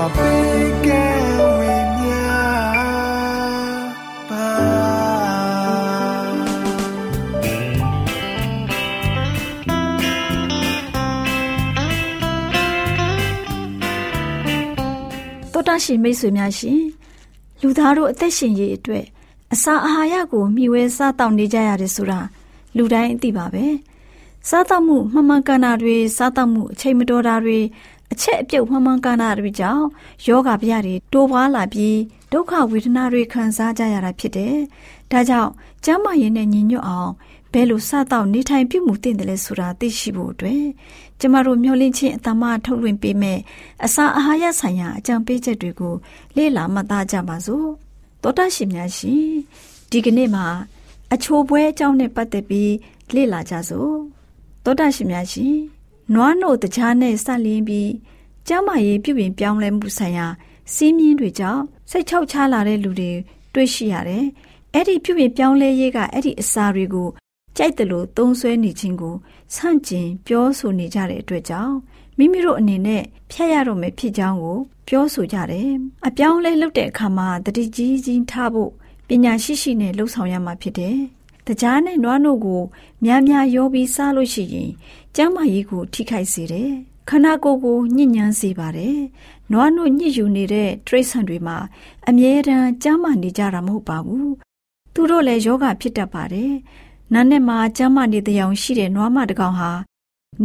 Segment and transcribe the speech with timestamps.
[0.00, 16.80] တောတာရှင်မိတ်ဆွေများရှင်
[17.60, 19.04] လူသားတို့အသက်ရှင်ရေးအတွက်
[19.54, 22.20] အစာအာဟာရကိုမျှဝဲစားတောက်နေကြရတယ်ဆိုတာ
[22.76, 23.66] လူတိုင်းသိပါပဲ
[24.48, 27.58] စားတောက်မှုမှန်မှန်ကန်တာတွေစားတောက်မှုအချိန်မတော်တာတွေ
[28.12, 29.84] အချက်အပြုတ်မှန်မှန်ကန်တာတွေကြောင့်
[30.26, 31.96] ယောဂဗျာတွေတိုးပွားလာပြီး
[32.32, 34.56] ဒုက္ခဝေဒနာတွေခံစားကြရတာဖြစ်တယ်။
[35.12, 35.50] ဒါကြောင့်
[35.84, 37.12] ကျမ်းမာရေးနဲ့ညီညွတ်အောင်
[37.52, 40.64] ဘယ်လိုစတော့နေထိုင်ပြုမှုသင့်တယ်လဲဆိုတာသိရှိဖို့အတွက်
[41.20, 43.38] ကျမတို့မျှဝင့်ခြင်းအတမထုတ်လွှင့်ပေးမယ်
[43.84, 45.94] အစာအာဟာရဆိုင်ရာအကြံပေးချက်တွေကို
[46.36, 47.66] လေ့လာမှတ်သားကြပါစို့။
[48.22, 49.24] သောတာရှင်များရှင်
[49.90, 50.46] ဒီကနေ့မှာ
[51.12, 52.72] အချိုပွဲအကြောင်းနဲ့ပတ်သက်ပြီး
[53.14, 53.92] လေ့လာကြစို့။
[54.64, 55.54] သောတာရှင်များရှင်
[56.14, 57.90] နွားနို့တကြားနဲ့ဆက်လင်းပြီး
[58.48, 60.26] ကျမ်းမာရေးပြုပြင်ပြောင်းလဲမှုဆိုင်ရာ
[60.74, 63.12] စီးမြင်တွေကြောင့်စိတ်ချောက်ချလာတဲ့လူတွေ
[63.54, 64.24] တွေ့ရှိရတယ်။
[64.74, 67.08] အဲ့ဒီပြုပြင်ပြောင်းလဲရေးကအဲ့ဒီအစာတွေကို
[67.56, 69.14] ကြိုက်တယ်လို့သုံးဆွဲနေခြင်းကို
[69.54, 71.74] ဆန့်ကျင်ပြောဆိုနေကြတဲ့အတွက်ကြောင့်
[72.18, 75.70] မိမိတို့အနေနဲ့ဖျက်ရတော့မယ်ဖြစ်ကြောင်းကို ပြောဆိုကြတယ်။
[76.06, 78.70] အပြောင်းလဲလုပ်တဲ့အခါမှာတတိကြီးကြီးထားဖို့
[79.08, 80.96] ပညာရှိရှိနဲ့လှုပ်ဆောင်ရမှာဖြစ်တယ်။
[81.46, 82.62] တကြားနဲ့နွားနို့ကို
[83.04, 84.70] များများရောပြီးစားလို့ရှိရင်
[85.16, 86.70] ကျန်းမာရေးကိုထိခိုက်စေတယ်။
[87.08, 88.98] ခန္ဓာကိုယ်ကိုညှဉ်းညမ်းစေပါတယ်။
[89.52, 91.56] နွားနို့ညှစ်ယူနေတဲ့တရိษံတွေမှာ
[92.08, 94.28] အမြဲတမ်းကျန်းမာနေကြတာမဟုတ်ပါဘူး။
[94.94, 96.52] သူတို့လည်းယောဂဖြစ်တတ်ပါတယ်။
[97.14, 99.72] နာနဲ့မှာကျန်းမာနေတဲ့ရောင်ရှိတဲ့နွားမတစ်ကောင်ဟာ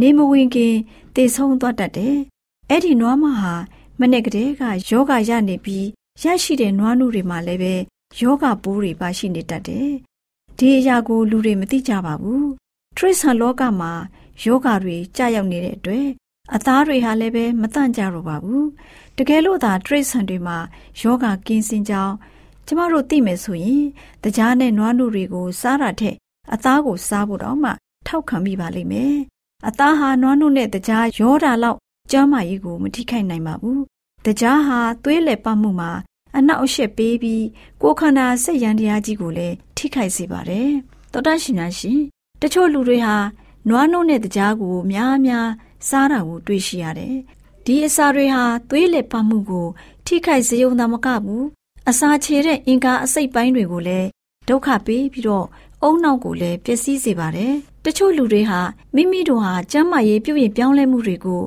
[0.00, 0.74] နေမဝင်ခင်
[1.14, 2.16] တည်ဆုံးသွားတတ်တယ်။
[2.70, 3.54] အဲ့ဒီနွားမဟာ
[4.00, 5.86] မနေ့ကတည်းကယောဂရနေပြီး
[6.22, 7.74] ရရှိတဲ့နွားနုတွေမှာလည်းပဲ
[8.20, 9.90] ယောဂပိုးတွေပါရှိနေတတ်တယ်။
[10.58, 12.44] ဒီအရာကိုလူတွေမသိကြပါဘူး။
[12.96, 13.92] ထရစ်ဆန်လောကမှာ
[14.42, 16.06] ယောဂတွေကြာရောက်နေတဲ့အတွက်
[16.54, 18.66] အသားတွေဟာလည်းပဲမတန့်ကြတော့ပါဘူး
[19.16, 20.58] တကယ်လို့သာတရိတ်ဆန်တွေမှာ
[21.00, 22.14] ယောဂကင်းစင်ကြောင်း
[22.66, 23.84] ကျမတို့သိမယ်ဆိုရင်
[24.24, 26.16] တကြားနဲ့နွားနို့တွေကိုစားတာထက်
[26.52, 27.70] အသားကိုစားဖို့တော့မှ
[28.06, 29.16] ထောက်ခံမိပါလိမ့်မယ်
[29.68, 31.78] အသားဟာနွားနို့နဲ့တကြားရောတာလောက်
[32.10, 33.82] ကျန်းမာရေးကိုမထိခိုက်နိုင်ပါဘူး
[34.26, 35.90] တကြားဟာသွေးလက်ပတ်မှုမှာ
[36.36, 37.44] အနောက်အရှက်ပေးပြီး
[37.82, 40.70] ကိုယ်ခန္ဓာစိတ်ရန်တရားကြီးကိုလည်းထိခိုက်စေပါတယ်
[41.12, 42.00] တောတရှင်များရှင်
[42.42, 43.16] တချို့လူတွေဟာ
[43.68, 45.48] နွားနို့နဲ့တကြားကိုများများ
[45.88, 47.16] စားတာကိုတွေ့ရှိရတယ်။
[47.64, 49.66] ဒီအစာတွေဟာသွေးလက်ပါမှုကို
[50.06, 51.46] ထိခိုက်စေုံသာမကဘူး
[51.88, 54.08] အစာချေတဲ့အင်္ဂါအစိတ်ပိုင်းတွေကိုလည်း
[54.48, 55.46] ဒုက္ခပေးပြီးတော့
[55.82, 57.52] အုံနောက်ကိုလည်းပျက်စီးစေပါတယ်။
[57.84, 58.60] တချို့လူတွေဟာ
[58.94, 61.42] မိမိတို့ဟာကျန်းမာရေးပြုပြင်ပြောင်းလဲမှုတွေကို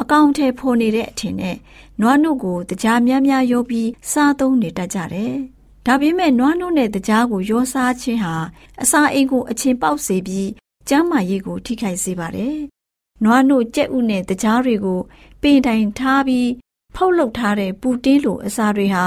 [0.00, 1.56] အကောင့်ထဲဖော်နေတဲ့အထင်နဲ့
[2.00, 5.34] နွားနုကိုတကြားများများရောပြီးစားသုံးနေတတ်ကြတယ်။
[5.86, 8.34] ဒါပေမဲ့နွားနုနဲ့တကြားကိုရောစားခြင်းဟာ
[8.82, 10.48] အစာအိမ်ကိုအချင်းပေါက်စေပြီး
[10.88, 12.56] ကျန်းမာရေးကိုထိခိုက်စေပါတယ်။
[13.24, 15.00] နွားနို့ကြက်ဥနဲ့တကြားတွေကို
[15.42, 16.48] ပင်တိုင်ထားပြီး
[16.96, 19.04] ဖောက်လုပ်ထားတဲ့ပူတင်းလိုအစာတွေဟာ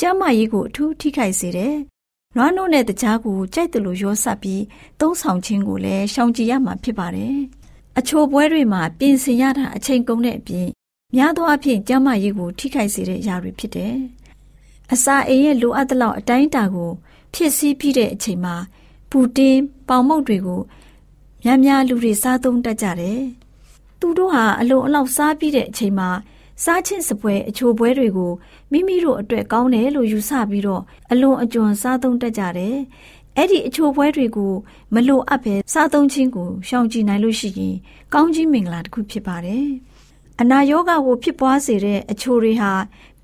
[0.00, 1.74] ကျန်းမာရေးကိုအထူးထိခိုက်စေတယ်။
[2.36, 4.62] နွားနို့နဲ့တကြားကိုကြိုက်တယ်လို့ရောစပ်ပြီး
[5.00, 7.36] သုံးဆောင်ခြင်းကိုလည်းရှောင်ကြဉ်ရမှာဖြစ်ပါတယ်။
[7.98, 10.68] အချိုပွဲတွေမှာပြင်ဆင်ရတာအချိန်ကုန်တဲ့အပြင်
[11.16, 13.94] များသောအားဖြင့်ကျန်းမာရေးကိုထိခိုက်စေတဲ့အရာတွေဖြစ်တယ်။
[14.92, 16.90] အစာအိမ်ရဲ့လိုအပ်တဲ့လောက်အတိုင်းအတာကို
[17.34, 18.54] ဖြစ်စည်းပြီးတဲ့အချိန်မှာ
[19.10, 20.62] ပူတင်းပေါင်မုတ်တွေကို
[21.44, 23.20] များများလူတွေစားသုံးတတ်ကြတယ်။
[24.00, 26.08] သူတို့ဟာအလုံအလောက်စားပြီးတဲ့အချိန်မှာ
[26.64, 28.32] စားချင်းစပွဲအချိုပွဲတွေကို
[28.72, 32.76] မိမိတို့အတွက်ကောင်းတယ်လို့ယူဆပြီးတော့အလွန်အကျွံစားသုံးတတ်ကြတယ်။
[33.36, 34.52] အဲ့ဒီအချိုပွဲတွေကို
[34.94, 37.74] မလိုအပ်ပဲစားသုံးခြင်းကိုရှောင်ကြဉ်နိုင်လို့ရှိရင်
[38.14, 39.66] ကောင်းကြီးမင်္ဂလာတစ်ခုဖြစ်ပါတယ်။
[40.40, 42.72] အနာရောဂါကိုဖြစ်ပွားစေတဲ့အချိုတွေဟာ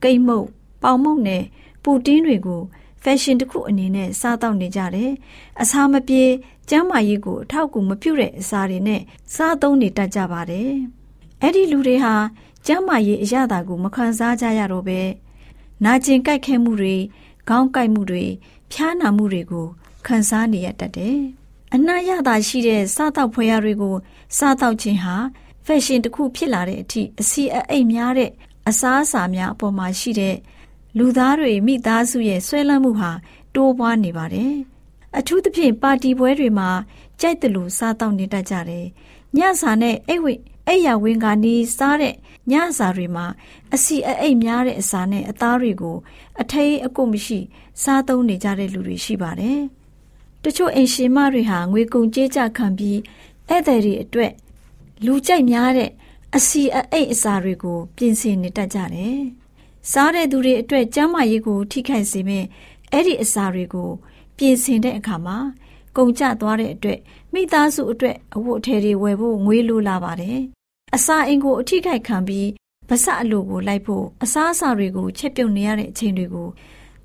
[0.03, 0.47] ကိတ်မုတ်
[0.83, 1.45] ပေါင်မုတ်နဲ့
[1.83, 2.63] ပူတင်းတွေကို
[3.03, 5.11] ဖက်ရှင်တစ်ခုအနေနဲ့စားတောက်နေကြတယ်။
[5.63, 6.23] အစာမပြေ
[6.69, 9.01] ကျန်းမာရေးကိုအထောက်အကူမပြုတဲ့အစာတွေနဲ့
[9.35, 10.71] စားသုံးနေတတ်ကြပါတယ်။
[11.43, 12.15] အဲ့ဒီလူတွေဟာ
[12.67, 15.01] ကျန်းမာရေးအရသာကိုမခံစားကြရတော့ပဲ
[15.85, 16.97] နာကျင်ကြိုက်ခဲမှုတွေ
[17.49, 18.25] ခေါင်းကိုက်မှုတွေ
[18.73, 19.67] ဖျားနာမှုတွေကို
[20.07, 21.19] ခံစားနေရတတ်တယ်။
[21.75, 23.97] အနာရသာရှိတဲ့စားတောက်ဖွယ်ရတွေကို
[24.37, 25.17] စားတောက်ခြင်းဟာ
[25.65, 28.31] ဖက်ရှင်တစ်ခုဖြစ်လာတဲ့အထိအစီအအိတ်များတဲ့
[28.69, 30.37] အစားအစာများအပေါ်မှာရှိတဲ့
[30.99, 33.11] လူသားတွေမိသားစုရဲ့ဆွဲလန်းမှုဟာ
[33.55, 34.55] တိုးပွားနေပါတယ်။
[35.19, 36.71] အထူးသဖြင့်ပါတီပွဲတွေမှာ
[37.21, 38.87] ကြိုက်တယ်လို့စားတောက်နေတတ်ကြတယ်။
[39.37, 40.35] ညစာနဲ့အိတ်ဝိ
[40.67, 42.15] အိတ်ရဝင်းကနီးစားတဲ့
[42.51, 43.27] ညစာတွေမှာ
[43.75, 45.97] အစီအအိတ်များတဲ့အစာနဲ့အသားတွေကို
[46.41, 47.39] အထိတ်အကုတ်မရှိ
[47.83, 49.61] စားသုံးနေကြတဲ့လူတွေရှိပါတယ်။
[50.45, 52.99] တချို့အိမ်ရှင်မတွေဟာငွေကုန်ကြေးကြခံပြီး
[53.49, 54.33] ဧည့်သည်တွေအတွက်
[55.05, 55.91] လူကြိုက်များတဲ့
[56.37, 59.21] အစီအအိတ်အစာတွေကို ပြင်ဆင်နေတတ်ကြတယ်။
[59.93, 62.45] စားတဲ့သူတွေအတွက်ကျန်းမာရေးကို ထိခိုက်စေမဲ့
[62.93, 63.91] အဲ့ဒီအစာတွေကို
[64.37, 65.39] ပြင်ဆင်တဲ့အခါမှာ
[65.97, 66.99] ကုန်ကျသွားတဲ့အတွက်
[67.33, 70.39] မိသားစုအတွက်အဝတ်အထည်တွေဝယ်ဖို့ငွေလိုလာပါတယ်။
[70.97, 72.49] အစာအိမ်ကိုအထိခိုက်ခံပြီး
[72.89, 76.49] ဗစအလိုကိုလိုက်ဖို့အစားအစာတွေကိုချက်ပြုတ်နေရတဲ့အချိန်တွေကို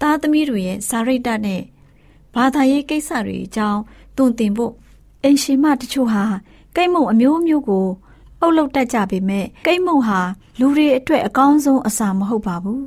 [0.01, 1.61] သားသမီးတွေရဲ့စာရိတ္တနဲ့
[2.35, 3.81] ဘာသာရေးကိစ္စတွေအကြောင်း
[4.17, 4.73] တွင်တင်ဖို့
[5.23, 6.23] အိမ်ရှင်မတချို့ဟာ
[6.75, 7.87] ကိတ်မုံအမျိုးမျိုးကို
[8.41, 10.19] အုပ်လုပ်တတ်ကြပေမဲ့ကိတ်မုံဟာ
[10.59, 12.85] လူတွေအတွက်အကောင်းဆုံးအစာမဟုတ်ပါဘူး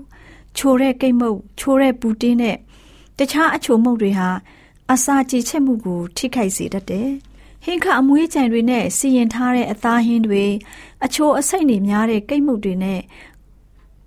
[0.57, 2.57] ချိုတဲ့ကိတ်မုံချိုတဲ့ပူတင်းနဲ့
[3.19, 4.29] တခြားအချိုမုံတွေဟာ
[4.93, 7.11] အစာကြေချက်မှုကို ထိခိုက်စေတတ်တယ်
[7.65, 10.45] ဟင်ခအမွေးကြံတွေနဲ့စီရင်ထားတဲ့အသားဟင်းတွေ
[11.05, 13.01] အချိုအဆိတ်တွေများတဲ့ကိတ်မုတ်တွေနဲ့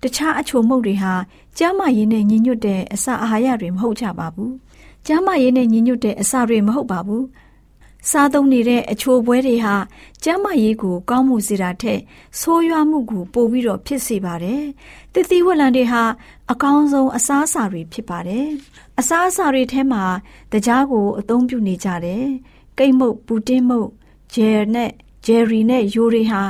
[0.02, 1.14] တခြားအချိုမုတ်တွေဟာ
[1.58, 4.52] ကျမ်းမာရေးနဲ့ညီညွတ်တဲ့အစာအာဟာရတွေမဟုတ်ကြပါဘူး။
[5.06, 7.24] ကျမ်းမာရေးနဲ့ညီညွတ်တဲ့အစာတွေမဟုတ်ပါဘူး။
[8.10, 9.74] စားသုံးနေတဲ့အချိုပွဲတွေဟာ
[10.24, 12.00] ကျမ်းမာရေးကိုကောင်းမှုစေတာထက်
[12.40, 14.62] ဆိုးရွားမှုကိုပိုပြီးတော့ဖြစ်စေပါတယ်။
[15.14, 16.02] တတိဝလံတွေဟာ
[16.52, 18.46] အကောင်းဆုံးအစားအစာတွေဖြစ်ပါတယ်။
[18.98, 20.04] အစားအစာတွေထဲမှာ
[20.52, 22.24] တကြားကိုအသုံးပြုနေကြတယ်။
[22.78, 23.88] ကိတ်မုတ်ပူတင်းမုတ်
[24.34, 24.90] ဂျယ်နဲ့
[25.26, 26.42] ဂျယ်ရီနဲ့ယိုတွေဟာ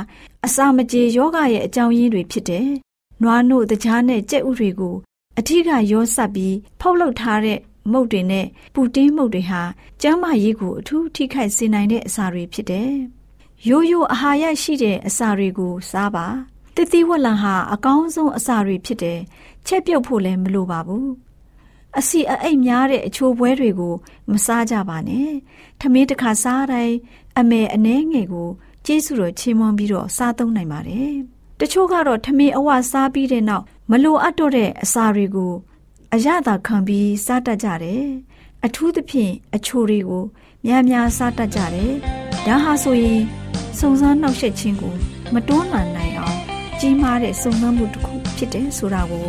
[0.45, 2.67] အစာမကြေယောဂရဲ့အကြောင်းရင်းတွေဖြစ်တယ်။
[3.21, 4.95] နွားနို့တကြားနဲ့ကြက်ဥတွေကို
[5.39, 7.59] အထီးကရောဆက်ပြီးဖောက်လုပ်ထားတဲ့
[7.91, 9.61] မုတ်တွေနဲ့ပူတင်းမုတ်တွေဟာ
[10.01, 12.93] ကျန်းမာရေးကိုအထူးထိခိုက်စေနိုင်တဲ့အစာတွေဖြစ်တယ်။
[13.67, 16.25] ရိုးရိုးအာဟာရရှိတဲ့အစာတွေကိုစားပါ။
[16.75, 19.19] တတိဝလံဟာအကောင်းဆုံးအစာတွေဖြစ်တယ်။
[19.67, 21.07] ချက်ပြုတ်ဖို့လည်းမလိုပါဘူး။
[21.97, 23.93] အစီအအိတ်များတဲ့အချိုပွဲတွေကို
[24.31, 25.31] မစားကြပါနဲ့။
[25.79, 26.95] ထမင်းတစ်ခါစားတိုင်း
[27.39, 28.49] အမေအနှဲငယ်ကို
[28.85, 31.13] ကျေးဇူးတော်ချီးမွမ်းပြီးတော့စားသုံးနိုင်ပါတယ်။
[31.59, 35.53] တချို့ကတော့ထမင်းအဝစားပြီးတဲ့နောက်မလိုအပ်တော့တဲ့အစာတွေကို
[36.15, 38.05] အရသာခံပြီးစားတတ်ကြတယ်။
[38.65, 40.23] အထူးသဖြင့်အချိုတွေကို
[40.65, 41.91] များများစားတတ်ကြတယ်။
[42.45, 43.21] ဒါဟာဆိုရင်
[43.79, 44.95] စုံစမ်းနှောက်ယှက်ခြင်းကို
[45.33, 46.39] မတွန်းလှန်နိုင်အောင်
[46.79, 49.27] ကြီးမားတဲ့စုံစမ်းမှုတစ်ခုဖြစ်တယ်ဆိုတာကို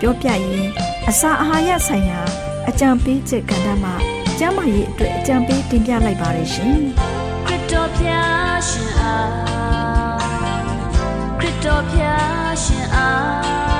[0.00, 0.70] ပြောပြရင်း
[1.08, 2.20] အစာအာဟာရဆိုင်ရာ
[2.68, 3.94] အကြံပေးချက်ကဏ္ဍမှာ
[4.38, 6.76] ကျန်းမာရေးအတွက်အကြံပေးတင်ပြလိုက်ပါရရှင်
[7.46, 9.28] ခရစ်တော်ဖျားရှင်အား
[11.38, 13.79] ခရစ်တော်ဖျားရှင်အား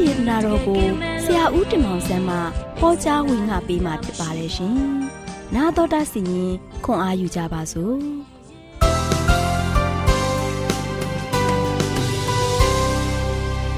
[0.00, 0.82] ဒေသနာတော်ကို
[1.24, 2.36] ဆရာဦးတင်မောင်ဆန်းမှ
[2.78, 4.76] ဟောကြားဝင်ငါပေးมาဖြစ်ပါတယ်ရှင်။
[5.56, 6.52] 나တော်တာစီရင်
[6.84, 7.94] ခွန်အားယူကြပါစို့။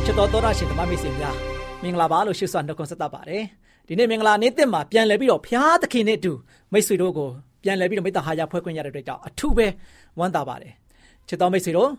[0.04, 1.36] ချစ်တော်သောရရှင်ဓမ္မမိတ်ဆွေများ
[1.82, 3.44] မင်္ဂလာပါလို့ရှိစွာနှုတ်ခွန်းဆက်သပါတယ်
[3.86, 6.32] ဒီနေ့မင်္ဂလာနေ့တစ်မှာပြန်လည်ပြီးတော့ဖျားသခင်နဲ့အတူ
[6.72, 7.28] မိတ်ဆွေတို့ကို
[7.62, 9.66] ပြန်လည်ပြီးတော့မိတ္တဟာယဖွဲ့ခွင့်ရတဲ့အတွက်ကြောင့်အထူးပဲ
[10.18, 10.72] ဝမ်းသာပါတယ်
[11.28, 11.90] ချစ်တော်မိတ်ဆွေတို့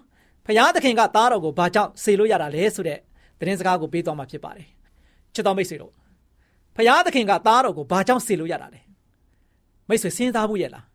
[0.45, 2.99] ဖျားသခင်ကသားတော်ကိုဘာကြောင့်ဆေလို့ရတာလဲဆိုတဲ့
[3.39, 4.67] သတင်းစကားကိုပေးသွားမှာဖြစ်ပါတယ်
[5.33, 5.91] ချစ်တော်မိတ်ဆွေတို့
[6.75, 8.81] ဖျားသခင်ကသားတော်ကိုဘာကြောင့်ဆေလို့ရတာလဲ
[9.91, 10.85] မိတ်ဆွေစဉ်းစားဖို့ရလား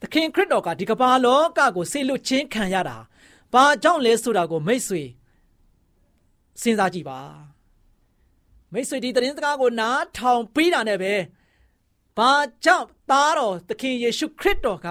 [0.00, 2.96] သခင်ခရစ်တော်ကဒီကမ္ဘာလောကကိုဆေလို့ချင်းခံရတာ
[3.52, 5.02] ဘာကြောင့်လဲဆိုတာကိုမိတ်ဆွေ
[6.62, 7.18] စဉ်းစားကြည့်ပါ
[8.72, 11.12] မိတ်ဆွေဒီသတင်းစကားကိုနားထောင်ပြီးတာနဲ့ပဲ
[12.18, 12.30] ဘာ
[12.64, 14.86] ကြောင့်သားတော်သခင်ယေရှုခရစ်တော်က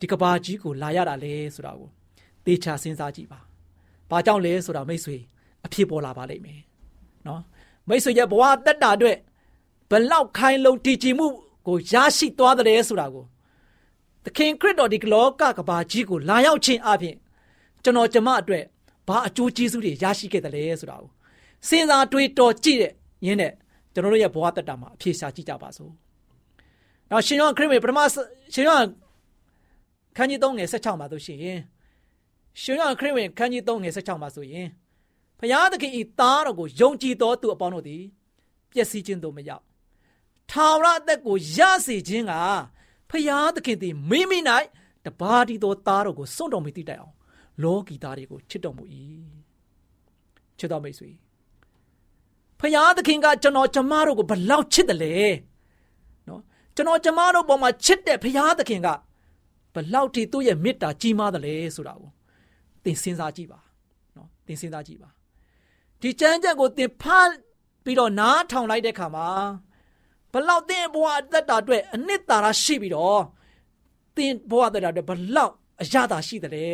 [0.00, 1.88] ဒီကဘာကြီးကိုလာရတာလဲဆိုတာကို
[2.44, 3.40] သေချာစဉ်းစားကြည့်ပါ။
[4.10, 5.16] ဘာကြောင့်လဲဆိုတာမိတ်ဆွေ
[5.64, 6.60] အဖြစ်ပေါ်လာပါလိမ့်မယ်။
[7.26, 7.42] နော်
[7.88, 9.18] မိတ်ဆွေရဲ့ဘဝတက်တာအတွက်
[9.90, 11.26] ဘလောက်ခိုင်းလုံးတည်ကြည်မှု
[11.66, 13.24] ကိုရရှိသွားတယ်ဆိုတာကို
[14.24, 17.16] သခင်ခရစ်တော်ဒီလောကကဘာကြီးကိုလာရောက်ခြင်းအပြင်
[17.82, 18.64] ကျွန်တော်ကျမအတွက်
[19.08, 21.10] ဘာအကျိုးကျေးဇူးတွေရရှိခဲ့တယ်လဲဆိုတာကို
[21.68, 22.92] စဉ်းစားတွေးတော်ကြည့်တဲ့
[23.26, 23.52] ရင်းနဲ့
[23.92, 25.92] ကျွန်တော်တို့ရဲ့ဘဝတက်တာမှာအဖြေရှာကြည့်ကြပါစို့။
[27.10, 28.00] နောက်ရှင်ယောဟန်ခရစ်ဝင်ပထမ
[28.54, 28.88] ရှင်ယောဟန်
[30.16, 31.38] ခန်းကြီး3ငယ်16မှာဆိုရှင်
[32.62, 34.68] ရှင်ယောဟန်ခရစ်ဝင်ခန်းကြီး3ငယ်16မှာဆိုရင်
[35.40, 38.02] ဖျားသခင်ဤသားတော်ကိုယုံကြည်တော်သူအပေါင်းတို့သည်
[38.72, 39.65] ပျက်စီးခြင်းသို့မရောက်
[40.50, 42.32] ထာဝရအသက်ကိုရစေခြင်းက
[43.10, 44.38] ဖျားသခင်သည်မိမိ၌
[45.04, 47.14] တပါးတီသောသားတော်ကိုစွန့်တော်မူသည့်တိုင်အောင်
[47.62, 48.84] လောကီသားတွေကိုချစ်တော်မူ၏
[50.58, 51.10] ချစ်တော်မိတ်ဆွေ
[52.60, 55.14] ဖျားသခင်ကကျွန်တော်ကျမတို့ကိုဘလောက်ချစ်တယ်လဲ
[56.28, 56.42] နော်
[56.74, 58.88] ကျွန်တော်ကျမတို့ပေါ်မှာချစ်တဲ့ဖျားသခင်က
[59.74, 62.10] ဘလောက်ထိသူ့ရဲ့မေတ္တာကြီးမားတယ်လဲဆိုတာကို
[62.84, 63.60] သင်စဉ်းစားကြည့်ပါ
[64.16, 65.08] နော်သင်စဉ်းစားကြည့်ပါ
[66.00, 67.30] ဒီကြမ်းကြက်ကိုသင်ဖတ်
[67.84, 69.28] ပြီးတော့နားထောင်လိုက်တဲ့ခါမှာ
[70.36, 73.22] ဘလောက်သင်ဘဝအသက်တာအတွက်အနှစ်သာရရှိပြီးတော့
[74.16, 75.52] သင်ဘဝအသက်တာအတွက်ဘလောက်
[75.82, 76.66] အရသာရှိတယ်လဲ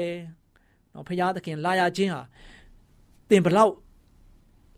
[0.95, 2.23] နော်ဖရာသခင်လာရခြင်းဟာ
[3.29, 3.73] သင်ဘလောက်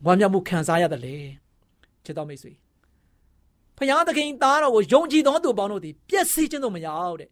[0.05, 1.17] ဝမ်းမြောက်မှုခံစားရတယ်လေ
[2.05, 2.53] ချစ်တော်မိတ်ဆွေ
[3.79, 7.31] ဖရာသခင်သားတော်ကိုယုံကြည်သောသူပေါင်းတို့သည်ပျက်စီးခြင်းတို့မရောက်တဲ့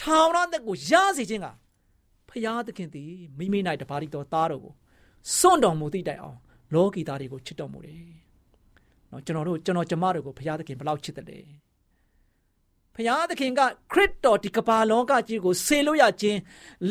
[0.00, 1.46] ထောင်ရတဲ့ကိုရစေခြင်းက
[2.28, 4.74] ဖရာသခင်သည်မိမိ၌တပါးတော်သားတော်ကို
[5.38, 6.38] စွန့်တော်မူသည့်တိုင်အောင်
[6.74, 8.04] လောကီသားတွေကိုချစ်တော်မူတယ်။
[9.14, 11.38] နော်ကျွန်တော်တို့ကျွန်တော်ကျမတို့ကိုဘုရားသခင်ဘယ်လောက်ချစ်တယ်လဲ။
[12.94, 13.60] ဘုရားသခင်က
[13.92, 16.38] ခရစ်တော်ဒီကမ္ဘာလောကကြီးကိုဆေလို့ရခြင်း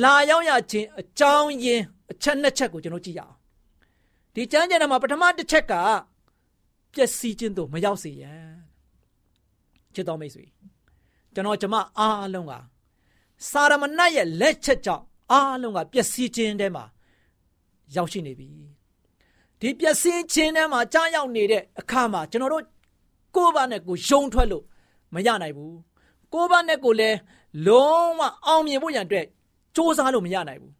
[0.03, 3.36] လာရောက်ရခြင်းအကြောင်းရင်းအချက်နှစ်ချက်ကိုကျွန်တော်ကြည့်ရအောင်။
[4.34, 5.74] ဒီကျမ်းကျမ်းထဲမှာပထမတစ်ချက်က
[6.94, 8.53] ပျက်စီးခြင်းတို့မရောက်စေရန်
[9.94, 10.46] ချစ်တော်မိတ်ဆွေ
[11.34, 12.53] ကျွန်တော်ကျမအားလုံးက
[13.50, 16.84] စာရမဏတ်ရဲ့လက်ချက်ကြောင့်အားလုံးကပျက်စီးခြင်းထဲမှာ
[17.96, 18.48] ရောက်ရှိနေပြီ
[19.63, 22.63] ဒီပျက်စီးခြင်းထဲမှာကြားရောက်နေတဲ့အခါမှာကျွန်တော်တို့
[23.36, 24.63] ကိုယ့်ဘာနဲ့ကိုယ်ယုံထွက်လို့
[25.13, 25.77] မရနိုင်ဘူး
[26.34, 27.17] ကိုယ့်ဘာနဲ့ကိုယ်လည်း
[27.67, 29.25] လုံးဝအောင်မြင်ဖို့ရန်အတွက်
[29.75, 30.74] စူးစမ်းလို့မရနိုင်ဘူး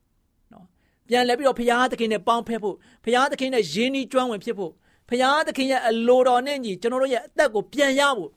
[0.54, 0.66] နော်
[1.08, 2.76] ပြန်လဲပြီးတော့ဘုရားသခင်နဲ့ပေါင်းဖက်ဖို့
[3.06, 4.72] ဘုရားသခင်နဲ့ယဉ်ဤကျွမ်းဝင်ဖြစ်ဖို့
[5.10, 8.32] ဘုရားသခင်ရဲ့အလိုတော်နဲ့ညီကျွန်တော်တို့ရဲ့အသက်ကိုပြန်ရဖို့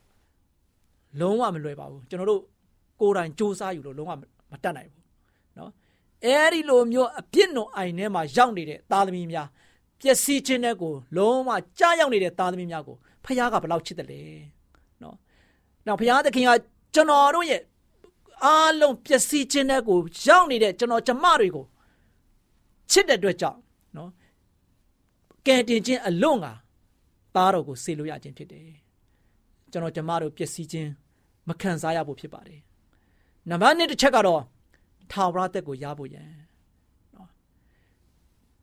[1.21, 2.43] လုံးဝမလွယ်ပါဘူးကျွန်တော်တို့
[3.01, 4.13] ကိုယ်တိုင်စူးစမ်းอยู่လို့လုံးဝ
[4.53, 5.05] မတတ်နိုင်ဘူး
[5.59, 5.71] နော်
[6.25, 9.49] အဲဒီလိုမျိုးအပြစ်နုံအိုင်ထဲမှာရောက်နေတဲ့သားသမီးများ
[10.01, 14.21] ပျက်စီးခြင်းတဲ့ကိုလုံးဝကြားရောက်နေတဲ့သားသမီးများကိုဖခင်ကဘယ်လောက်ချစ်တယ်လဲ
[15.03, 15.17] နော်။
[15.87, 16.51] နောက်ဖခင်သခင်က
[16.95, 17.63] ကျွန်တော်တို့ရဲ့
[18.45, 21.65] အားလုံးပျက်စီးခြင်းတဲ့ကိုရောက်နေတဲ့ကျွန်တော်ကျမတွေကို
[22.91, 23.61] ချစ်တဲ့အတွက်ကြောင့်
[23.97, 24.11] နော်
[25.47, 26.47] ကဲတင်ခြင်းအလွန်က
[27.35, 28.69] သားတော်ကိုဆေလို့ရခြင်းဖြစ်တယ်။
[29.73, 30.91] ကျွန်တော်ကျမတို့ပျက်စီးခြင်း
[31.49, 32.61] မခံစားရဖို့ဖြစ်ပါတယ်။
[33.51, 34.43] နံပါတ်1တစ်ချက်ကတော့
[35.13, 36.46] ထာဝရသက်ကိုရဖို့ရန်နော်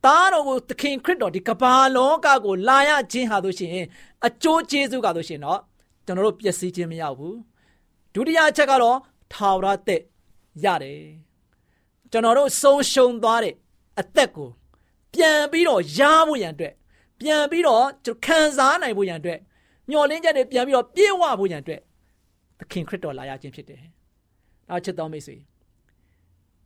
[0.05, 3.71] သားတော်ကိုသခင်ခရစ်တော်ဒီကမ္ဘာလောကကိုလာရခြင်းဟာဆိုရှင်
[4.27, 5.59] အကျိုးကျေးဇူးကဆိုရှင်တော့
[6.05, 7.37] ကျွန်တော်တို့ပျက်စီးခြင်းမရဘူး
[8.13, 8.97] ဒုတိယအချက်ကတော့
[9.33, 10.01] ထာဝရသက်
[10.63, 11.01] ရတယ်
[12.11, 13.55] ကျွန်တော်တို့ဆုံးရှုံးသွားတဲ့
[13.99, 14.49] အသက်ကို
[15.13, 16.73] ပြန်ပြီးတော့ရဖို့ရန်အတွက်
[17.19, 17.83] ပြန်ပြီးတော့
[18.25, 19.39] ခံစားနိုင်ဖို့ရန်အတွက်
[19.89, 21.81] မျော်လင့်ချက်တွေပြန်ပြီးတော့ပြည့်ဝဖို့ရန်အတွက်
[22.59, 23.79] သခင်ခရစ်တော်လာရခြင်းဖြစ်တယ်။
[24.69, 25.35] နောက်ချက်တော်မိတ်ဆွေ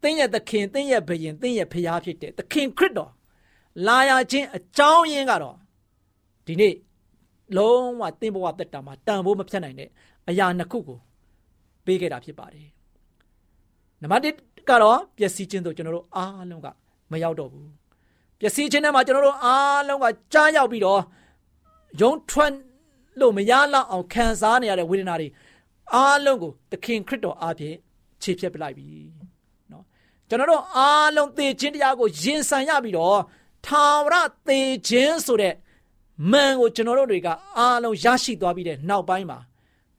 [0.01, 3.11] သင်ရဲ့သခင်သင်ရဲ့ဘုရင်သင်ရဲ့ဖျားဖြစ်တဲ့သခင်ခရစ်တော်
[3.85, 5.55] လာရခြင်းအကြောင်းရင်းကတော့
[6.45, 6.73] ဒီနေ့
[7.57, 9.89] လုံးဝသင်ဘဝတက်တာမှာတန်ဖိုးမဖြတ်နိုင်တဲ့
[10.29, 10.97] အရာနှစ်ခုကို
[11.85, 12.67] ပေးခဲ့တာဖြစ်ပါတယ်။
[14.01, 16.67] နံပါတ်1ကတော့ပျက်စီးခြင်းတို့ကျွန်တော်တို့အားလုံးက
[17.11, 17.67] မရောက်တော့ဘူး။
[18.39, 21.01] ပျက်စီးခြင်းထဲမှာကျွန်တော်တို့အားလုံးကကြားရောက်ပြီးတော့
[22.01, 22.53] ယုံထွက်
[23.19, 25.27] လို့မရလောက်အောင်ခံစားနေရတဲ့ဝေဒနာတွေ
[25.93, 27.75] အားလုံးကိုသခင်ခရစ်တော်အားဖြင့်
[28.21, 28.87] ခြေဖြတ်ပလိုက်ပြီ။
[30.29, 33.19] ကျွန်တော်တို့အားလုံးသေခြင်းတရားကိုရင်ဆိုင်ရပြီးတော့
[33.67, 34.15] ထာဝရ
[34.47, 35.53] သေခြင်းဆိုတဲ့
[36.31, 39.39] မန်ကိုကျွန်တော်တို့တွေကအားလုံးရရှိသွားပြီးတဲ့နောက်ပိုင်းမှာ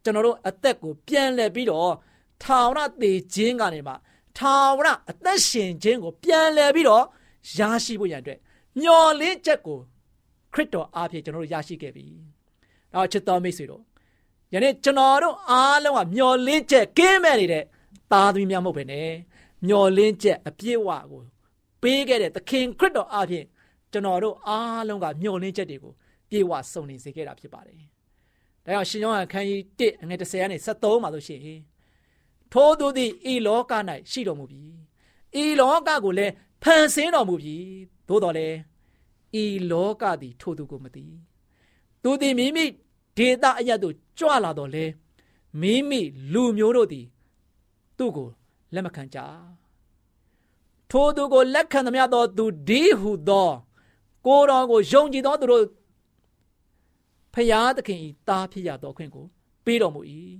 [0.02, 1.92] ကျွန်တော်တို့အသက်ကိုပြန်လှည့်ပြီးတော့
[2.42, 3.94] ထာဝရသေခြင်းကနေမှ
[4.38, 7.04] ထာဝရအသက်ရှင်ခြင်းကိုပြန်လှည့်ပြီးတော့
[7.58, 8.38] ရရှိဖို့ရန်အတွက်
[8.80, 9.78] မျော်လင့်ချက်ကို
[10.54, 12.04] ခရစ်တော်အားဖြင့်ကျွန်တော်တို့ရရှိခဲ့ပြီ။
[12.92, 13.82] နောက်ချစ်တော်မိတ်ဆွေတို့
[14.52, 17.64] ယနေ့ကျွန်တော်တို့အားလုံးကမျော်လင့်ချက်ကင်းမဲ့နေတဲ့
[18.12, 19.08] သားသမီးများမဟုတ်ပဲနဲ့
[19.66, 21.22] မျော်လင့်ချက်အပြည့်ဝကို
[21.82, 23.46] ပေးခဲ့တဲ့သခင်ခရစ်တော်အားဖြင့်
[23.92, 25.92] ကျွန်တော်တို့အားလုံးကမျော်လင့်ချက်တွေကို
[26.30, 27.76] ပြေဝစုံနေစေခဲ့တာဖြစ်ပါတယ်။
[28.64, 31.40] ဒါကြောင့်ရှင်ယောဟန်ခန်းကြီး1အငယ်30ကနေ73မှာဆိုရှင်
[32.52, 33.72] ထိုးသူသည်ဤလောက၌
[34.10, 34.62] ရှိတော်မူပြီ။
[35.42, 37.56] ဤလောကကိုလည်းဖန်ဆင်းတော်မူပြီ။
[38.08, 38.56] သို့တော်လည်း
[39.42, 41.06] ဤလောကသည် ထိုသူကိုမသိ။
[42.02, 42.64] သူသည်မိမိ
[43.18, 44.84] ဒေတာအရတ်သို့ကြွလာတော်လဲ
[45.60, 46.00] မိမိ
[46.32, 47.06] လူမျိုးတို့သည်
[47.98, 48.28] သူ့ကို
[48.74, 49.18] လက်မခံကြ
[50.90, 53.50] ထိုသူကိုလက်ခံသမျှသောသူဒီဟုသော
[54.26, 55.64] ကိုတော်ကိုယုံကြည်သောသူတို့
[57.34, 59.26] ဖရာသခင်ဤသားဖြစ်ရသောခွင့်ကို
[59.64, 60.00] ပေးတော်မူ၏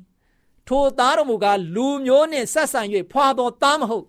[0.68, 2.80] ထိုသားတော်မူကားလူမျိုးနှင့်ဆက်ဆံ၍
[3.12, 4.06] ဖွာသောသားမဟုတ်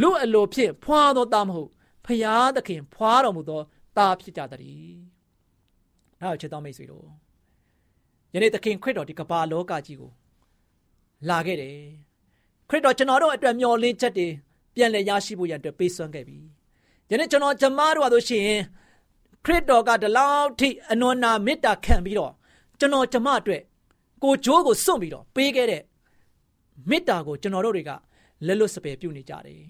[0.00, 1.70] လူအလိုဖြင့်ဖွာသောသားမဟုတ်
[2.04, 3.60] ဖရာသခင်ဖွာတော်မူသော
[3.96, 4.92] သားဖြစ်ကြသည်။
[6.20, 7.06] နောက်ချစ်တော်မိတ်ဆွေတို့
[8.34, 10.10] ယနေ့သခင်ခရစ်တော်ဒီကမ္ဘာလောကကြီးကို
[11.28, 11.78] လာခဲ့တယ်။
[12.68, 14.28] ခရစ်တော်ကျွန်တော်တို့အတွက်မျှော်လင့်ချက်တွေ
[14.74, 16.38] ပြန်လည်ရရှိဖို့ရန်အတွက်ပေးစွမ်းခဲ့ပြီ။
[17.10, 18.48] ယနေ့ကျွန်တော်ကျမတို့ဟာဆိုရှင်
[19.44, 22.32] ခရစ်တော်ကဒီလောက်ထိအနွမ်းနာမေတ္တာခံပြီးတော့
[22.78, 23.62] ကျွန်တော်ကျမအတွက်
[24.22, 25.82] ကိုဂျိုးကိုစွန့်ပြီးတော့ပေးခဲ့တဲ့
[26.90, 27.90] မေတ္တာကိုကျွန်တော်တို့တွေက
[28.46, 29.62] လက်လွတ်စပယ်ပြုနေကြတယ်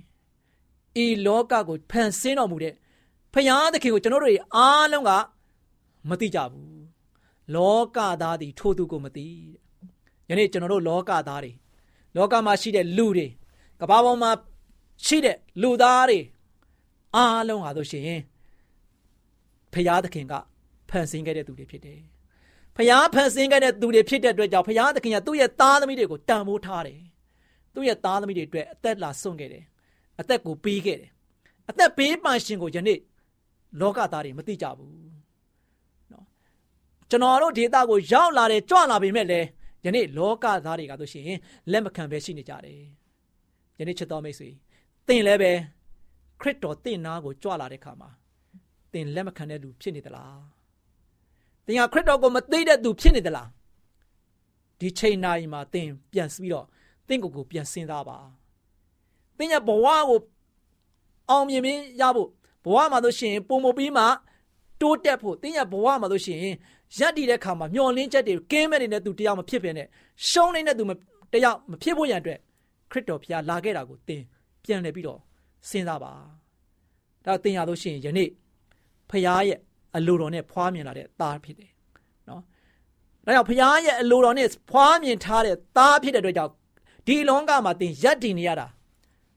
[1.04, 2.74] ။ဤလောကကိုဖန်ဆင်းတော်မူတဲ့
[3.32, 5.10] ဖယားသခင်ကိုကျွန်တော်တို့အားလုံးက
[6.08, 6.80] မသိကြဘူး။
[7.54, 9.26] လောကသားသည်ထိုသူကိုမသိ။
[10.28, 11.52] ယနေ့ကျွန်တော်တို့လောကသားတွေ
[12.16, 13.26] လောကမှာရှိတဲ့လူတွေ
[13.80, 14.30] ကမ္ဘာပေါ်မှာ
[15.06, 16.18] ရှိတဲ့လူသားတွေ
[17.16, 18.20] အားလုံးဟာဆိုရှင်
[19.74, 20.34] ဖယားသခင်က
[20.90, 22.00] ဖန်ဆင်းခဲ့တဲ့သူတွေဖြစ်တယ်။
[22.76, 27.00] ဖယားဖန်ဆင်းခဲ့တဲ့သူတွေဖြစ်တဲ့အတွက်ကြောင့်ဖယားသခင်ကသူ့ရဲ့သားသမီးတွေကိုတန်ဖိုးထားတယ်။
[27.74, 29.64] သူ့ရဲ့သားသမီးတွေအတွက်အသက်လာစွန့်ခဲ့တယ်။
[30.20, 31.10] အသက်ကိုပေးခဲ့တယ်။
[31.70, 32.98] အသက်ပေးမှရှင်ကိုယနေ့
[33.80, 34.92] လောကသားတွေမသိကြဘူး။
[36.12, 36.24] နော်။
[37.10, 39.46] ကျွန်တော်တို့ဒေတာကိုရောက်လာတယ်ကြွလာပေမဲ့လည်း
[39.84, 41.38] ယနေ့လောကသားတွေကဆိုရှင်
[41.70, 42.80] လက်မခံပဲရှိနေကြတယ်။
[43.78, 44.48] ယနေ့ချစ်တော်မိတ်ဆွေ
[45.06, 45.52] သင်လည်းပဲ
[46.40, 48.10] ခရစ်တော်သင်နာကိုကြွလာတဲ့ခါမှာ
[48.94, 50.38] သင်လက်မခံတဲ့လူဖြစ်နေသလား
[51.66, 53.48] သင်ဟာခရစ်တော်ကိုမသိတဲ့သူဖြစ်နေသလား
[54.78, 56.66] ဒီချိန်နာရီမှာသင်ပြန်ပြီးတော့
[57.08, 58.18] သင်ကိုယ်ကိုပြန်စဉ်းစားပါ
[59.38, 60.20] သင်ရဲ့ဘဝကို
[61.30, 62.28] အောင်မြင်မင်းရဖို့
[62.64, 64.04] ဘဝမှာဆိုရှင်ပုံမပြီးမှ
[64.80, 66.40] တိုးတက်ဖို့သင်ရဲ့ဘဝမှာဆိုရှင်
[66.98, 69.86] ရက်တည်တဲ့ခါမှာမျောလင်းချက်တွေကင်းမဲ့နေတဲ့သူတရားမဖြစ်ဘဲနဲ့
[70.28, 70.84] ရှုံးနေတဲ့သူ
[71.32, 72.38] တရားမဖြစ်ဖို့ရန်အတွက်
[72.90, 74.22] ခရစ်တော်ဘုရားလာခဲ့တာကိုသင်
[74.64, 75.20] ပြန်လည်ပြီးတော့
[75.68, 76.12] စဉ်းစားပါ
[77.24, 78.30] ဒါသင်ရလို့ရှိရင်ယနေ့
[79.14, 79.58] ဖခင်ရဲ့
[79.96, 81.70] အလိုတော်နဲ့ဖွားမြင်လာတဲ့သားဖြစ်တယ်
[82.28, 82.40] နော်
[83.24, 86.52] ဒါကြောင့်ဖခင်ရဲ့အလိုတော်နဲ့ဖွားမြင်ထားတဲ့သားဖြစ်တဲ့အတွက်ကြောင့်
[87.06, 88.66] ဒီလောကမှာသင်ရက်တည်နေရတာ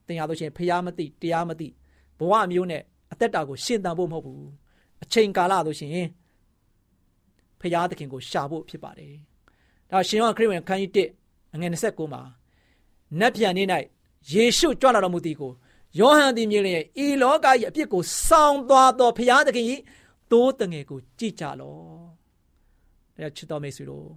[0.07, 1.67] သင်ရလို့ရှိရင်ဖခင်မသိတရားမသိ
[2.19, 4.51] ဘဝမျိုးနဲ့အသက်တာကိုရှင်းတန်ဖို့မဟုတ်ဘူး
[5.03, 6.07] အချိန်ကာလလို့ရှိရင်
[7.61, 9.13] ဖခင်သခင်ကိုရှာဖို့ဖြစ်ပါတယ်
[9.91, 12.21] ဒါရှင်ယောဟန်ခရစ်ဝင်ခန်းကြီး1အငယ်29မှာ
[13.19, 13.63] နတ်ပြန်နေ၌
[14.33, 15.51] ယေရှုကြွလာတော်မူသည်ကို
[15.99, 19.65] ယောဟန်သည်မြင်လျက်ဤလောက၏အပြစ်ကိုစောင်းသွားသောဘုရားသခင်၏
[20.31, 21.81] သိုးတငယ်ကိုကြည်ကြလော့။
[23.23, 24.07] ဒါချစ်တော်မိတ်ဆွေတို့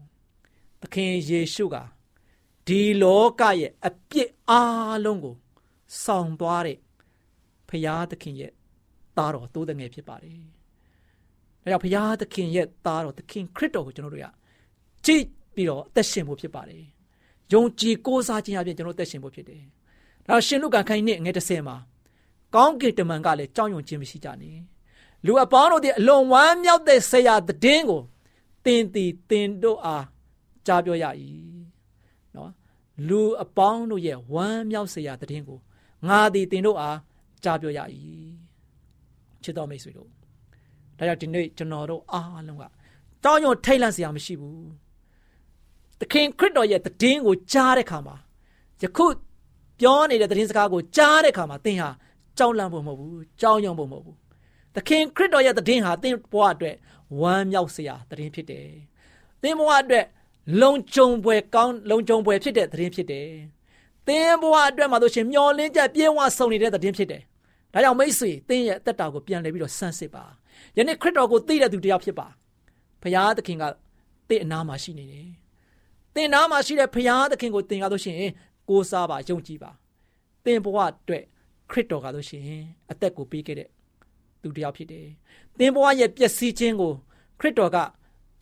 [0.82, 1.76] သခင်ယေရှုက
[2.66, 5.34] ဒီလောကရဲ့အပြစ်အားလုံးကို
[6.04, 6.78] စောင်းသွားတဲ့
[7.68, 8.52] ဘုရားသခင်ရဲ့
[9.16, 10.38] သားတော်သိုးတငယ်ဖြစ်ပါတယ်။
[11.62, 14.26] ဒါကြောင့်ဘုရားသခင်ရဲ့သားတော်သခင်ခရစ်တော်ကိုကျွန်တော်တို့က
[15.06, 15.22] ကြည်
[15.54, 16.82] ပြီးတော့အသက်ရှင်ဖို့ဖြစ်ပါတယ်။
[17.52, 19.62] ယုံကြည်ကိုးစားခြင်းအပြင်ကျွန်တော်အသက်ရှင်ဖို့ဖြစ်တယ်။
[20.28, 21.76] ဒါရှင်လုကာခိုင်းနဲ့ငွေ30မှာ
[22.54, 24.56] ကောင်းကင်တမန်ကလည်းကြောက်ရွံ့ခြင်းမရှိကြနဲ့။
[25.26, 28.02] လူအပေါင်းတို့သည်အလွန်ဝမ်းမြောက်တဲ့ဆရာသတင်းကို
[28.64, 30.04] တင်တီတင်တို့အား
[30.66, 31.04] ကြားပြောရ၏။
[32.36, 32.50] နော်
[33.08, 35.58] လူအပေါင်းတို့ရဲ့ဝမ်းမြောက်ဆရာသတင်းကို
[36.08, 36.98] ငါသည်တင်တို့အား
[37.44, 37.80] ကြားပြောရ၏။
[39.42, 40.08] ချစ်တော်မိတ်ဆွေတို့
[40.98, 42.64] ဒါကြောင့်ဒီနေ့ကျွန်တော်တို့အားလုံးက
[43.24, 44.68] တောင်းရွံ့ထိတ်လန့်စရာမရှိဘူး။
[46.00, 48.16] သခင်ခရစ်တော်ရဲ့သတင်းကိုကြားတဲ့အခါမှာ
[48.82, 49.06] ယခု
[49.80, 51.90] ပြောနေတဲ့သတင်းစကားကိုကြားတဲ့အခါမှာသင်ဟာ
[52.38, 54.16] ကြောက်လန့်ဖို့မဟုတ်ဘူးကြောက်ရွံ့ဖို့မဟုတ်ဘူး
[54.74, 56.76] သခင်ခရစ်တော်ရဲ့သတင်းဟာသင်ဘဝအတွက်
[57.20, 58.68] ဝမ်းမြောက်စရာသတင်းဖြစ်တယ်
[59.42, 60.06] သင်ဘဝအတွက်
[60.62, 63.28] လုံခြုံပွဲကောင်းလုံခြုံပွဲဖြစ်တဲ့သတင်းဖြစ်တယ်
[64.06, 67.22] သင်ဘဝအတွက်မှာဆိုရှင်မျောလင်းချက်ပြည့်ဝဆုံနေတဲ့သတင်းဖြစ်တယ်
[67.72, 70.24] ဒါကြောင့်မိတ်ဆွေသင်ရဲ့အသက်တာကိုပြန်လည်ပြီးတော့ဆန်းစစ်ပါ
[70.76, 72.26] ယနေ့ခရစ်တော်ကိုသိတဲ့သူတယောက်ဖြစ်ပါ
[73.02, 73.64] ဘုရားသခင်က
[74.28, 75.28] သင်အနာမှာရှိနေတယ်
[76.14, 78.32] သင်နာမှာရှိတဲ့ဘုရားသခင်ကိုသင်ရလို့ရှိရင်
[78.70, 79.70] ကိုးစားပါယုံကြည်ပါ
[80.44, 81.24] သင်ဘဝအတွက်
[81.70, 83.68] ခရစ်တော်ကလို့ရှိရင်အသက်ကိုပေးခဲ့တဲ့
[84.42, 85.06] သူတစ်ယောက်ဖြစ်တယ်
[85.58, 86.92] သင်ဘဝရဲ့ပျက်စီးခြင်းကို
[87.40, 87.78] ခရစ်တော်က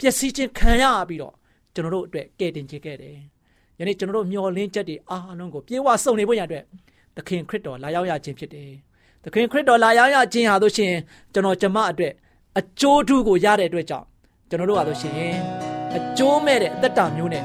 [0.00, 1.34] ပျက်စီးခြင်းခံရပြီးတော့
[1.74, 3.16] ကျွန်တော်တို့အတွက်ကယ်တင်ခြင်းခဲ့တယ်
[3.78, 6.62] ယနေ့ကျွန်တော်တို့မျှော်လင့်ချက်တွေအားလုံးကိုပြေဝစုံနေဖို့ရတဲ့
[7.16, 8.70] သခင်ခရစ်တော်လာရောက်ရခြင်းဖြစ်တယ်
[9.24, 11.00] သခင်ခရစ်တော်လာရောက်ရခြင်းဟာလို့ရှိရင်
[11.32, 12.12] ကျွန်တော်ကျမအတွက်
[12.58, 14.06] အကျိုးထူးကိုရတဲ့အတွက်ကြောင့်
[14.48, 15.36] ကျွန်တော်တို့ဟာလို့ရှိရင်
[15.96, 17.44] အကျိုးမဲ့တဲ့အသက်တာမျိုးနဲ့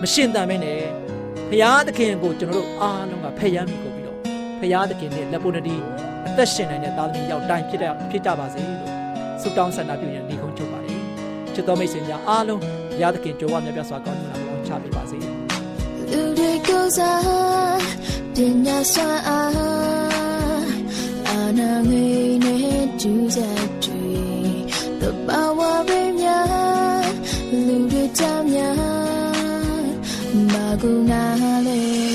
[0.00, 1.09] မရှင်းတန်မဲနဲ့
[1.50, 4.18] ဖရာသခင်ကိုကျွန်တော်တို့အားလုံးကဖယ်ရမ်းမိကိုပြီးတော့
[4.60, 5.76] ဖရာသခင်နဲ့လက်ပေါ်တီ
[6.28, 8.90] အသက်ရှင်နိုင်တဲ့သားသမီးရောက်တိုင်းဖြစ်တဲ့ဖြစ်ကြပါစေလို့
[9.40, 11.00] ဆုတောင်းဆန္ဒပြုရင်ဒီကုန်းချုပ်ပါတယ်
[11.54, 12.60] ချစ်တော်မိတ်ဆွေများအားလုံး
[12.92, 15.18] ဖရာသခင်ကြိုးဝါမြတ်ပြစွာကောင်းချီးမလာချပေးပါစေ
[16.10, 17.80] လူတွေကိုစား
[18.34, 18.36] ပ
[18.66, 20.68] ညာစွမ်းအား
[21.28, 22.06] အာနာငေ
[22.44, 24.04] နဲ့ဒူးစားတွေ
[25.00, 27.08] တဘာဝပင်များ
[27.66, 28.99] လူတွေကြောင့်များ
[30.52, 31.24] မကူနာ
[31.66, 32.09] လေ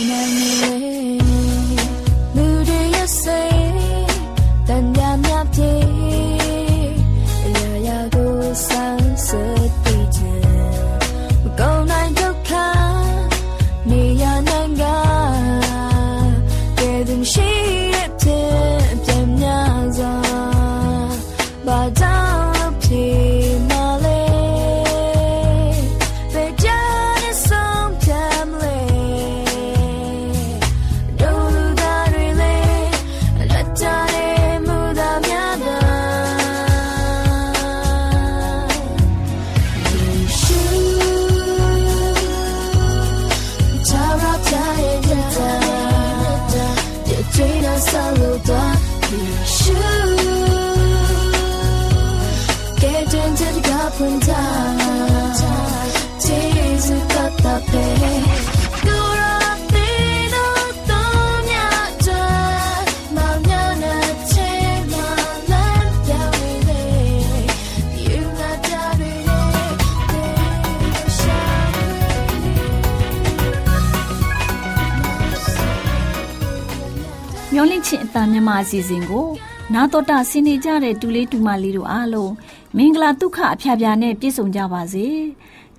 [78.55, 79.27] အတန်မြမအစီအစဉ်ကို
[79.73, 82.33] နာတော်တာဆင်းနေကြတဲ့တူလေးတူမလေးတို့အားလုံး
[82.77, 85.05] မင်္ဂလာဒုက္ခအဖျားဖျားနဲ့ပြည့်စုံကြပါစေ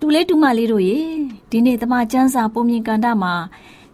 [0.01, 0.99] တူလေးတူမလေးတို့ရေ
[1.51, 3.35] ဒီနေ့တမချန်းစာပုံမြင်ကန်တာမှာ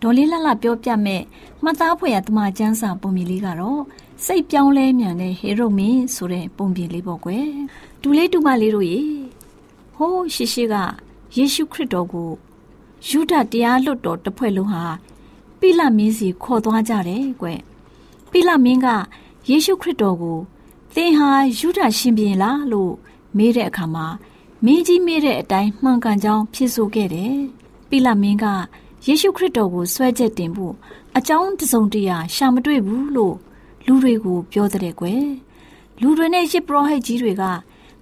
[0.03, 1.23] ဒေါ်လေးလှလှပြောပြမဲ့
[1.63, 3.83] မှတ်သားဖွယ်ရတမချန်းစာပုံမြင်လေးကတော့
[4.25, 7.47] စိတ်ပြောင်းလဲမြန်တဲ့ဟေရုမင်းဆိုတဲ့ပုံပြင်လေးပေါ့ကွယ်
[8.03, 9.01] တူလေးတူမလေးတို့ရေ
[9.97, 10.75] ဟိုးရှိရှိက
[11.37, 12.31] ယေရှုခရစ်တော်ကို
[13.09, 14.85] ယူဒတရားလွတ်တော်တစ်ဖွဲ့လုံးဟာ
[15.61, 17.61] ပိလမင်းစီခေါ်သွားကြတယ်ကွယ်
[18.33, 18.87] ပိလမင်းက
[19.49, 20.39] ယေရှုခရစ်တော်ကို
[20.95, 22.95] သင်ဟာယူဒရှင်ပြန်လားလို့
[23.37, 24.07] မေးတဲ့အခါမှာ
[24.65, 27.37] မင်းကြီးမေးတဲ့အတိုင်းမှန်ကန်ကြောင်းဖြေဆိုခဲ့တယ်
[27.89, 28.47] ပိလမင်းက
[29.07, 30.75] ယေရှုခရစ်တော်ကိုဆွဲချက်တင်ဖို့
[31.17, 33.37] အကြောင်းတစုံတရာရှာမတွေ့ဘူးလို့
[33.87, 35.27] လူတွေကိုပြောတဲ့ကွယ်
[36.01, 37.45] လူတွေနဲ့ရှစ်ပရောဟိတ်ကြီးတွေက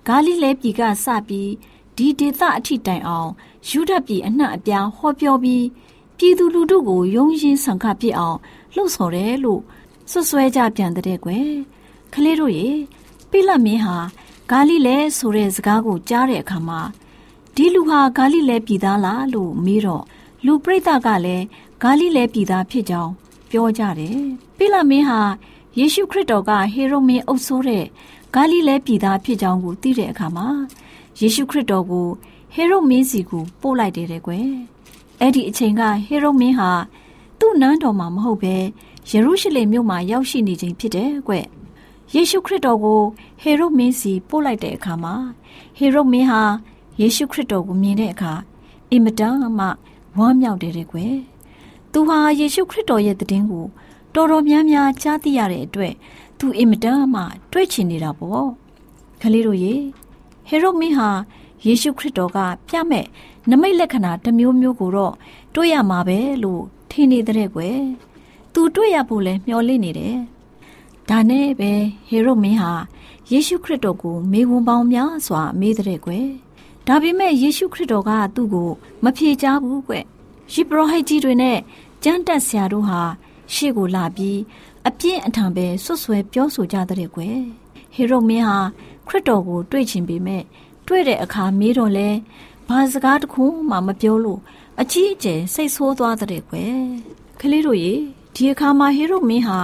[0.06, 1.50] ဂါလိလဲပြည်ကစပြီး
[1.96, 3.30] ဒီဒေသအထိတိုင်အောင်
[3.68, 5.64] ယူဒပြည်အနှံ့အပြားဟောပြောပြီး
[6.18, 8.38] ပြည်သူလူထုကိုယုံရင်ဆန်ခပြစ်အောင်
[8.74, 9.62] လှုပ်ဆော်တယ်လို့
[10.10, 11.48] ဆွဆွဲကြပြန်တဲ့ကွယ်
[12.14, 12.68] ကလေးတို့ရေ
[13.30, 13.96] ပိလမင်းဟာ
[14.50, 16.80] ဂါလိလဲဆိုတဲ့စကားကိုကြားတဲ့အခါမှာ
[17.54, 20.04] ဒီလူဟာဂါလိလဲပြည်သားလားလို့မေးတော့
[20.46, 21.44] လူပရိသတ်ကလည်း
[21.82, 23.12] ဂါလိလဲပြည်သားဖြစ်ကြောင်း
[23.50, 24.18] ပြောကြတယ်
[24.56, 25.20] ပိလမင်းဟာ
[25.78, 27.84] ယေရှုခရစ်တော်ကဟေရိုမင်းအုပ်ဆိုးတဲ့
[28.34, 30.48] ဂါလိလဲပြည်သားဖြစ်ကြောင်းကိုသိတဲ့အခါမှာ
[31.20, 32.08] ယေရှုခရစ်တော်ကို
[32.54, 34.48] ဟေရိုမင်းစီကိုပို့လိုက်တယ်တဲ့ကွယ်
[35.20, 36.70] အဲ့ဒီအချိန်ကဟေရိုမင်းဟာ
[37.38, 38.56] သူ့နန်းတော်မှာမဟုတ်ဘဲ
[39.12, 41.34] ယေရုရှလင်မြို့မှာရောက်ရှိနေခြင်းဖြစ်တယ်ကွ
[42.14, 43.00] ယေရှုခရစ်တော်ကို
[43.42, 45.14] ဟေရုမင်းစီပို့လိုက်တဲ့အခါမှာ
[45.78, 46.42] ဟေရုမင်းဟာ
[47.00, 48.32] ယေရှုခရစ်တော်ကိုမြင်တဲ့အခါ
[48.90, 49.66] အင်မတန်မှ
[50.18, 51.16] ဝမ်းမြောက်တယ်တဲ့ကွယ်
[51.92, 53.66] သူဟာယေရှုခရစ်တော်ရဲ့တည်င်းကို
[54.14, 55.94] တော်တော်များများကြားသိရတဲ့အတွက်
[56.38, 58.48] သူအင်မတန်မှတွေ့ချင်နေတာပေါ့
[59.20, 59.74] ခလေးတို့ရေ
[60.48, 61.08] ဟေရုမင်းဟာ
[61.66, 63.06] ယေရှုခရစ်တော်ကပြမဲ့
[63.50, 65.14] နမိတ်လက္ခဏာတစ်မျိုးမျိုးကိုတော့
[65.54, 67.80] တွေ့ရမှာပဲလို့ထင်နေတဲ့ကွယ်
[68.52, 70.16] သူတွေ့ရဖို့လဲမျှော်လင့်နေတယ်
[71.08, 71.72] ဒါနဲ့ပဲ
[72.08, 72.72] ဟေရုမင်းဟာ
[73.30, 76.28] ယေရှုခရစ်တော်ကိုမေဝန်ပေါင်းများစွာမေးတဲ့ကွယ်
[76.86, 78.70] ဒါပေမဲ့ယေရှုခရစ်တော်ကသူ့ကို
[79.04, 81.58] မဖြေချဘူးကွယေဘရဟိတ်ကြီးတွေနဲ့
[82.04, 83.00] ကျမ်းတက်ဆရာတို့ဟာ
[83.54, 84.38] ရှေ့ကိုလာပြီး
[84.88, 87.38] အပြင်းအထန်ပဲဆွဆွဲပြောဆိုကြတဲ့ကွယ်
[87.94, 88.58] ဟေရုမင်းဟာ
[89.06, 90.42] ခရစ်တော်ကိုတွေ့ချင်ပေမဲ့
[90.86, 92.08] တွေ့တဲ့အခါမေးတော့လဲ
[92.68, 94.40] ဘာစကားတခုမှမပြောလို့
[94.80, 96.76] အကြီးအကျယ်စိတ်ဆိုးသွားတဲ့ကွယ်
[97.40, 97.94] ကလေးတို့ရေ
[98.40, 99.58] ဒီအခါမှာဟေရုမင်းဟာ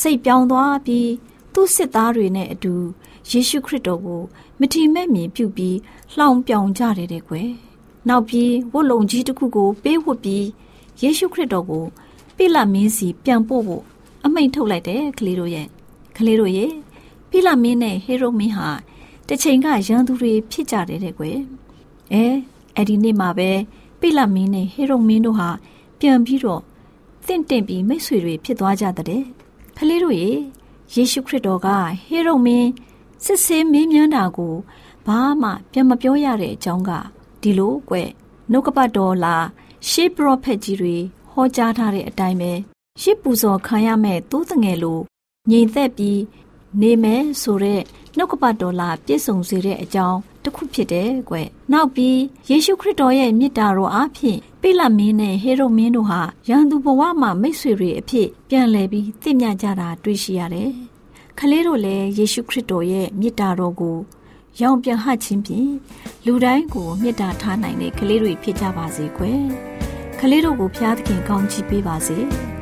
[0.00, 1.10] စိတ်ပြောင်းသွားပြီး
[1.52, 2.74] သူ့စစ်သားတွေနဲ့အတူ
[3.30, 4.22] ယေရှုခရစ်တော်ကို
[4.60, 5.78] မထီမဲ့မြင်ပြုပြီး
[6.16, 7.50] လှောင်ပြောင်ကြတယ်တဲ့ကွယ်
[8.08, 10.46] နောက်ပြီးဝတ်လုံကြီးတစ်ခုကို ပေးဝတ်ပြီး
[11.02, 11.84] ယေရှုခရစ်တော်ကို
[12.36, 13.82] ပိလမင်းစီပြန်ပို့ဖို့
[14.24, 15.66] အမိန့်ထုတ်လိုက်တယ်ကလေးတို့ရဲ့
[16.16, 16.72] ကလေးတို့ရဲ့
[17.30, 18.68] ပိလမင်းနဲ့ဟေရုမင်းဟာ
[19.28, 21.38] တစ်ချိန်ကရန်သူတွေဖြစ်ကြတယ်တဲ့ကွယ်
[22.12, 22.24] အဲ
[22.74, 23.50] အဲ့ဒီနေ့မှာပဲ
[24.00, 25.48] ပိလမင်းနဲ့ဟေရုမင်းတို့ဟာ
[26.00, 26.62] ပြန်ပြီးတော့
[27.26, 29.24] တင့်တင့်ပြီးမိတ်ဆွေတွေဖြစ်သွားကြတဲ့
[29.76, 30.30] ကလေးတို့ရေ
[30.94, 31.68] ယေရှုခရစ်တော်က
[32.08, 32.70] ဟေရုမင်း
[33.24, 34.54] စစ်ဆေးမင်းမြန်းတာကို
[35.06, 36.90] ဘာမှပြန်မပြောရတဲ့အကြောင်းက
[37.42, 37.96] ဒီလိုကွ
[38.50, 39.36] နှုတ်ကပတ်တော်လာ
[39.88, 40.96] ရှေးပရောဖက်ကြီးတွေ
[41.30, 42.52] ဟောကြားထားတဲ့အတိုင်းပဲ
[43.00, 45.00] ရှစ်ပူဇော်ခံရမဲ့သိုးတငယ်လို
[45.50, 46.20] ငြိမ်သက်ပြီး
[46.80, 47.80] နေမယ်ဆိုတဲ့
[48.16, 51.36] နှုတ်ကပတ်တော်လာပြည့်စုံစေတဲ့အကြောင်း တစ်ခုဖြစ်တယ်ကွ။
[51.72, 52.18] နောက်ပြီး
[52.50, 60.70] ယေရှုခရစ်တော်ရဲ့မြစ်တာတော်အားဖြင့်ပိလမင်းနဲ့ဟေရုမင်းတို့ဟာရန်သူဘဝမှာမိတ်ဆွေတွေအဖြစ်ပြန်လည်ပြီးသိမြကြတာတွေ့ရှိရတယ်။
[61.38, 63.96] ခလေးတို့လည်းယေရှုခရစ်တော်ရဲ့မြစ်တာတော်ကို
[64.60, 65.70] ရောင်ပြန်ဟခြင်းဖြင့်
[66.26, 69.42] လူတိုင်းကိုမေတ္တာထားနိုင်တဲ့ကလေးတွေဖြစ်ကြပါစေကွယ်။
[70.20, 72.18] ကလေးတို့ကိုဖျားသခင်ကောင်းချီးပေးပါစေ။